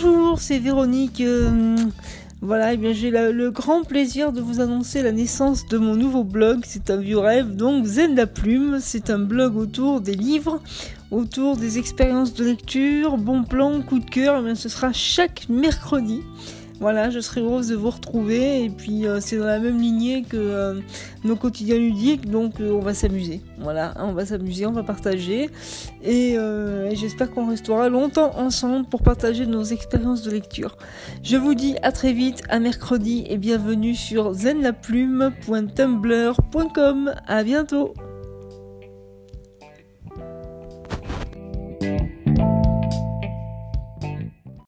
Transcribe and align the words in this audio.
bonjour, 0.00 0.38
c'est 0.38 0.58
Véronique. 0.58 1.20
Euh, 1.20 1.76
voilà, 2.40 2.74
eh 2.74 2.76
bien 2.76 2.92
j'ai 2.92 3.10
le 3.10 3.50
grand 3.50 3.82
plaisir 3.82 4.32
de 4.32 4.40
vous 4.40 4.60
annoncer 4.60 5.02
la 5.02 5.12
naissance 5.12 5.66
de 5.66 5.78
mon 5.78 5.94
nouveau 5.94 6.24
blog. 6.24 6.60
C'est 6.64 6.90
un 6.90 6.98
vieux 6.98 7.18
rêve, 7.18 7.56
donc 7.56 7.84
Zen 7.84 8.14
la 8.14 8.26
plume. 8.26 8.78
C'est 8.80 9.10
un 9.10 9.18
blog 9.18 9.56
autour 9.56 10.00
des 10.00 10.14
livres, 10.14 10.60
autour 11.10 11.56
des 11.56 11.78
expériences 11.78 12.34
de 12.34 12.44
lecture, 12.44 13.16
bon 13.16 13.44
plan, 13.44 13.80
coup 13.82 13.98
de 13.98 14.08
cœur. 14.08 14.38
Eh 14.40 14.44
bien, 14.44 14.54
ce 14.54 14.68
sera 14.68 14.92
chaque 14.92 15.48
mercredi. 15.48 16.22
Voilà, 16.80 17.10
je 17.10 17.18
serai 17.18 17.40
heureuse 17.40 17.66
de 17.68 17.74
vous 17.74 17.90
retrouver. 17.90 18.64
Et 18.64 18.70
puis, 18.70 19.06
euh, 19.06 19.18
c'est 19.20 19.36
dans 19.36 19.46
la 19.46 19.58
même 19.58 19.80
lignée 19.80 20.22
que 20.22 20.36
euh, 20.36 20.80
nos 21.24 21.34
quotidiens 21.34 21.76
ludiques. 21.76 22.30
Donc, 22.30 22.60
euh, 22.60 22.70
on 22.70 22.78
va 22.80 22.94
s'amuser. 22.94 23.40
Voilà, 23.58 23.94
on 23.98 24.12
va 24.12 24.24
s'amuser, 24.26 24.64
on 24.66 24.72
va 24.72 24.84
partager. 24.84 25.50
Et, 26.04 26.36
j'espère 26.94 27.30
qu'on 27.30 27.48
restera 27.48 27.88
longtemps 27.88 28.38
ensemble 28.38 28.86
pour 28.88 29.02
partager 29.02 29.46
nos 29.46 29.64
expériences 29.64 30.22
de 30.22 30.30
lecture. 30.30 30.76
Je 31.22 31.36
vous 31.36 31.54
dis 31.54 31.76
à 31.82 31.90
très 31.92 32.12
vite, 32.12 32.42
à 32.48 32.60
mercredi. 32.60 33.24
Et 33.28 33.38
bienvenue 33.38 33.94
sur 33.94 34.32
zenlaplume.tumblr.com. 34.32 37.14
À 37.26 37.42
bientôt! 37.42 37.94